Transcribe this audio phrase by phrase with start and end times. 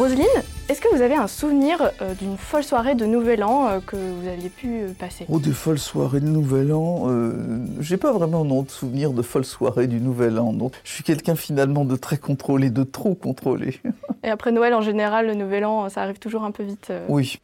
[0.00, 0.24] Roselyne,
[0.70, 3.96] est-ce que vous avez un souvenir euh, d'une folle soirée de Nouvel An euh, que
[3.96, 5.26] vous aviez pu euh, passer?
[5.28, 7.02] Oh, des folles soirées de Nouvel An.
[7.08, 7.34] euh,
[7.80, 10.54] J'ai pas vraiment non, de souvenir de folles soirées du Nouvel An.
[10.84, 13.78] Je suis quelqu'un finalement de très contrôlé, de trop contrôlé.
[14.24, 16.90] Et après Noël, en général, le Nouvel An, ça arrive toujours un peu vite.
[17.10, 17.38] Oui.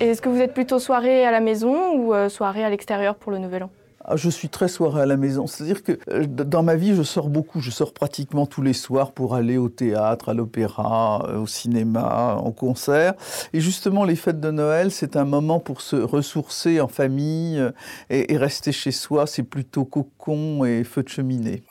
[0.00, 3.30] Et Est-ce que vous êtes plutôt soirée à la maison ou soirée à l'extérieur pour
[3.30, 3.70] le Nouvel An?
[4.14, 5.46] Je suis très soirée à la maison.
[5.46, 7.60] C'est-à-dire que euh, dans ma vie, je sors beaucoup.
[7.60, 12.36] Je sors pratiquement tous les soirs pour aller au théâtre, à l'opéra, euh, au cinéma,
[12.36, 13.14] en concert.
[13.52, 17.70] Et justement, les fêtes de Noël, c'est un moment pour se ressourcer en famille euh,
[18.08, 19.26] et, et rester chez soi.
[19.26, 21.62] C'est plutôt cocon et feu de cheminée.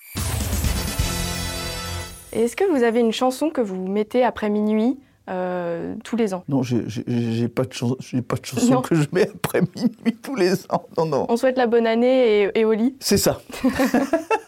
[2.32, 5.00] Est-ce que vous avez une chanson que vous mettez après minuit?
[5.30, 8.82] Euh, tous les ans Non, j'ai- pas de chan- j'ai pas de chanson Non.
[8.82, 10.86] que je mets après minuit tous les ans.
[10.98, 11.26] Non, non.
[11.30, 13.40] On souhaite la bonne année et, et au lit C'est ça.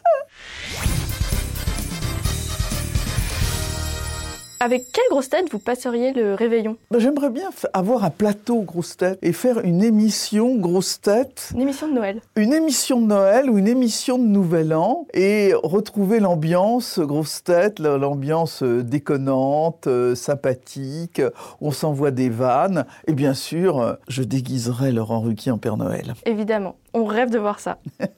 [4.63, 6.77] Avec quelle grosse tête vous passeriez le réveillon?
[6.91, 11.61] Ben, J'aimerais bien avoir un plateau grosse tête et faire une émission grosse tête, Une
[11.61, 12.21] émission de Noël.
[12.35, 17.79] une émission de Noël ou une émission de Nouvel An et retrouver l'ambiance grosse tête,
[17.79, 21.23] la- l'ambiance euh, déconnante, euh, sympathique,
[21.59, 26.13] on s'envoie des vannes et bien sûr, euh, je déguiserai Laurent Ruquier en Père Noël.
[26.27, 27.79] Évidemment, on rêve de voir ça.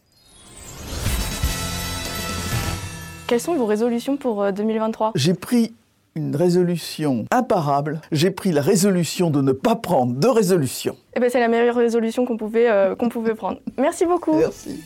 [3.27, 5.73] Quelles sont vos résolutions pour euh, 2023 J'ai pris
[6.15, 10.95] une résolution imparable, j'ai pris la résolution de ne pas prendre de résolution.
[11.15, 13.59] Eh ben, c'est la meilleure résolution qu'on pouvait, euh, qu'on pouvait prendre.
[13.77, 14.35] Merci beaucoup.
[14.35, 14.79] Merci.